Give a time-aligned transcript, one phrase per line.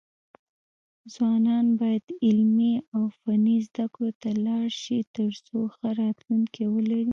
[1.13, 7.09] ځوانان بايد علمي او فني زده کړو ته لاړ شي، ترڅو ښه راتلونکی ولري.